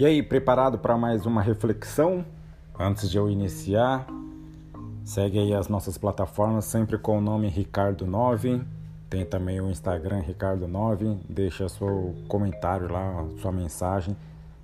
[0.00, 2.24] E aí, preparado para mais uma reflexão?
[2.78, 4.06] Antes de eu iniciar,
[5.04, 8.64] segue aí as nossas plataformas, sempre com o nome Ricardo9.
[9.10, 11.18] Tem também o Instagram Ricardo9.
[11.28, 14.16] Deixa seu comentário lá, sua mensagem,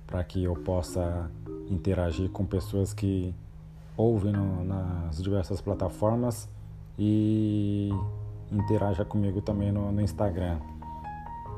[0.07, 1.29] para que eu possa
[1.69, 3.31] interagir com pessoas que
[3.95, 6.49] ouvem no, nas diversas plataformas
[6.97, 7.91] e
[8.51, 10.57] interaja comigo também no, no Instagram.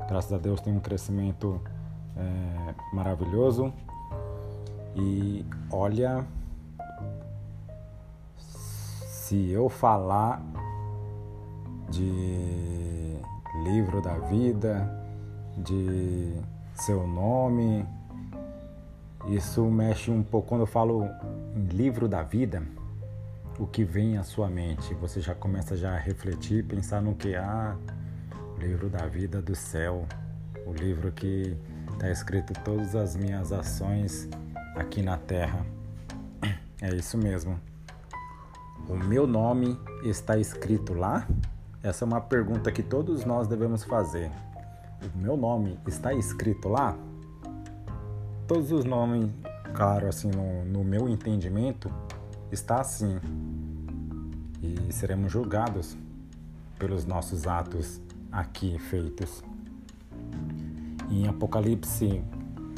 [0.10, 1.62] Graças a Deus tem um crescimento
[2.18, 3.74] é, maravilhoso.
[4.96, 6.26] E olha,
[8.38, 10.42] se eu falar
[11.90, 13.18] de
[13.64, 14.90] livro da vida,
[15.58, 16.34] de
[16.74, 17.86] seu nome,
[19.28, 20.48] isso mexe um pouco.
[20.48, 21.08] Quando eu falo
[21.56, 22.64] em livro da vida,
[23.60, 24.94] o que vem à sua mente?
[24.96, 27.76] Você já começa já a refletir, pensar no que há, ah,
[28.58, 30.06] livro da vida do céu,
[30.66, 31.56] o livro que
[32.00, 34.30] está escrito todas as minhas ações
[34.74, 35.66] aqui na terra.
[36.82, 37.60] É isso mesmo.
[38.88, 41.28] O meu nome está escrito lá?
[41.84, 44.32] Essa é uma pergunta que todos nós devemos fazer.
[45.14, 46.96] O meu nome está escrito lá?
[48.48, 49.30] Todos os nomes,
[49.74, 51.92] claro, assim, no, no meu entendimento,
[52.50, 53.20] está assim.
[54.64, 55.98] E seremos julgados
[56.78, 58.00] pelos nossos atos
[58.32, 59.44] aqui feitos.
[61.12, 62.24] Em Apocalipse,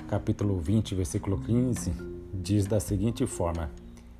[0.07, 1.91] capítulo 20, versículo 15,
[2.33, 3.69] diz da seguinte forma: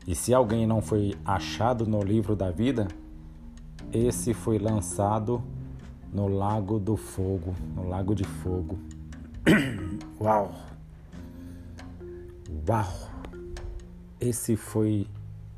[0.06, 2.90] E se alguém não foi achado no livro da vida,
[3.94, 5.42] esse foi lançado
[6.12, 8.78] no lago do fogo, no lago de fogo.
[10.20, 10.54] Uau!
[12.68, 13.10] Uau!
[14.20, 15.08] Esse foi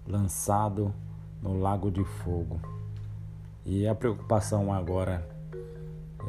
[0.08, 0.94] lançado
[1.42, 2.62] no lago de fogo.
[3.66, 5.28] E a preocupação agora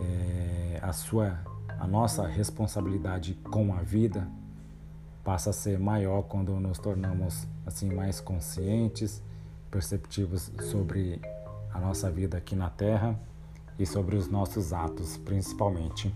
[0.00, 1.38] é a sua
[1.84, 4.26] a nossa responsabilidade com a vida
[5.22, 9.22] passa a ser maior quando nos tornamos assim mais conscientes,
[9.70, 11.20] perceptivos sobre
[11.74, 13.20] a nossa vida aqui na Terra
[13.78, 16.14] e sobre os nossos atos, principalmente.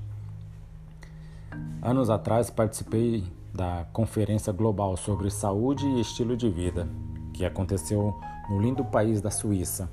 [1.82, 6.88] Anos atrás participei da Conferência Global sobre Saúde e Estilo de Vida,
[7.34, 9.90] que aconteceu no lindo país da Suíça.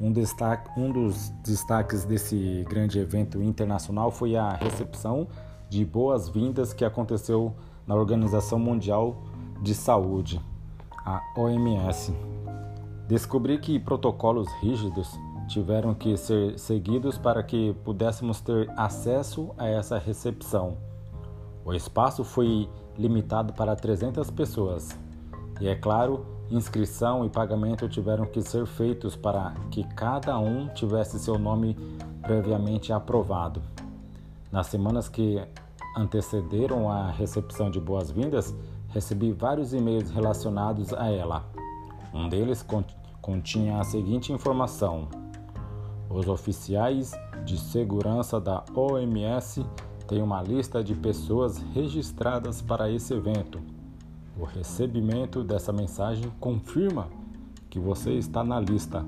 [0.00, 5.28] Um, destaque, um dos destaques desse grande evento internacional foi a recepção
[5.68, 7.54] de boas-vindas que aconteceu
[7.86, 9.22] na Organização Mundial
[9.60, 10.40] de Saúde,
[11.04, 12.14] a OMS.
[13.06, 15.10] Descobri que protocolos rígidos
[15.46, 20.78] tiveram que ser seguidos para que pudéssemos ter acesso a essa recepção.
[21.62, 24.98] O espaço foi limitado para 300 pessoas
[25.60, 31.18] e, é claro, inscrição e pagamento tiveram que ser feitos para que cada um tivesse
[31.18, 31.76] seu nome
[32.22, 33.62] previamente aprovado.
[34.50, 35.40] Nas semanas que
[35.96, 38.54] antecederam a recepção de boas-vindas,
[38.88, 41.44] recebi vários e-mails relacionados a ela.
[42.12, 42.66] Um deles
[43.22, 45.08] continha a seguinte informação:
[46.08, 47.12] Os oficiais
[47.44, 49.64] de segurança da OMS
[50.08, 53.79] têm uma lista de pessoas registradas para esse evento
[54.40, 57.08] o recebimento dessa mensagem confirma
[57.68, 59.04] que você está na lista,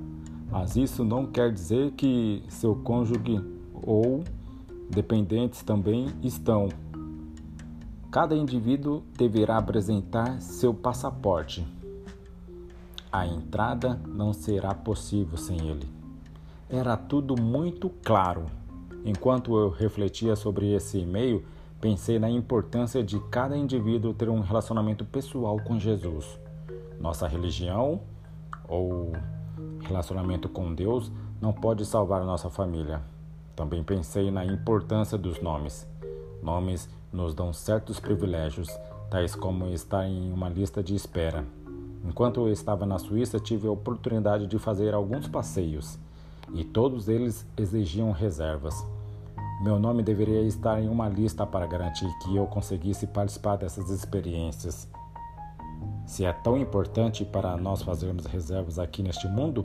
[0.50, 3.42] mas isso não quer dizer que seu cônjuge
[3.72, 4.22] ou
[4.90, 6.68] dependentes também estão.
[8.10, 11.66] Cada indivíduo deverá apresentar seu passaporte.
[13.10, 15.88] A entrada não será possível sem ele.
[16.68, 18.44] Era tudo muito claro.
[19.02, 21.42] Enquanto eu refletia sobre esse e-mail,
[21.82, 26.38] Pensei na importância de cada indivíduo ter um relacionamento pessoal com Jesus.
[27.00, 28.02] Nossa religião
[28.68, 29.10] ou
[29.80, 31.10] relacionamento com Deus
[31.40, 33.02] não pode salvar nossa família.
[33.56, 35.84] Também pensei na importância dos nomes.
[36.40, 38.68] Nomes nos dão certos privilégios,
[39.10, 41.44] tais como estar em uma lista de espera.
[42.04, 45.98] Enquanto eu estava na Suíça, tive a oportunidade de fazer alguns passeios
[46.54, 48.86] e todos eles exigiam reservas.
[49.62, 54.88] Meu nome deveria estar em uma lista para garantir que eu conseguisse participar dessas experiências.
[56.04, 59.64] Se é tão importante para nós fazermos reservas aqui neste mundo,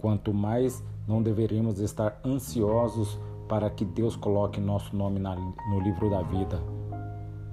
[0.00, 3.16] quanto mais não deveríamos estar ansiosos
[3.48, 6.60] para que Deus coloque nosso nome na, no livro da vida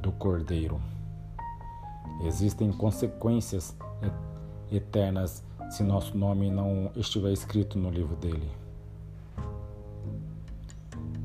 [0.02, 0.82] do Cordeiro.
[2.24, 3.78] Existem consequências
[4.72, 8.65] eternas se nosso nome não estiver escrito no livro dele.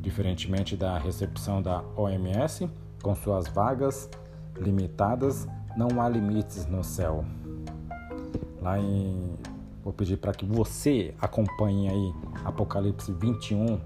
[0.01, 2.69] Diferentemente da recepção da OMS,
[3.03, 4.09] com suas vagas
[4.57, 7.25] limitadas, não há limites no céu.
[8.61, 9.39] Lá em
[9.83, 12.15] vou pedir para que você acompanhe aí
[12.45, 13.81] Apocalipse 21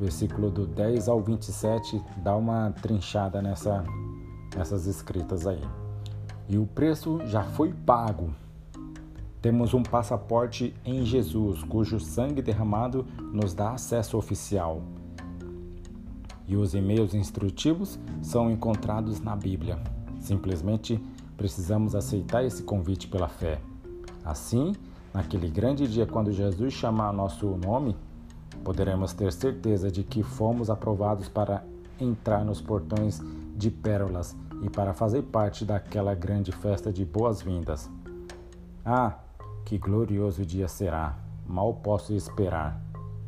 [0.00, 3.84] versículo do 10 ao 27, dá uma trinchada nessa,
[4.56, 5.62] nessas escritas aí.
[6.48, 8.34] E o preço já foi pago.
[9.40, 14.82] Temos um passaporte em Jesus, cujo sangue derramado nos dá acesso oficial.
[16.46, 19.78] E os e-mails instrutivos são encontrados na Bíblia.
[20.20, 21.02] Simplesmente
[21.38, 23.58] precisamos aceitar esse convite pela fé.
[24.22, 24.74] Assim,
[25.14, 27.96] naquele grande dia, quando Jesus chamar nosso nome,
[28.62, 31.64] poderemos ter certeza de que fomos aprovados para
[31.98, 33.22] entrar nos portões
[33.56, 37.88] de pérolas e para fazer parte daquela grande festa de boas-vindas.
[38.84, 39.18] Ah,
[39.64, 41.18] que glorioso dia será!
[41.46, 42.80] Mal posso esperar.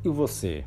[0.05, 0.65] E você?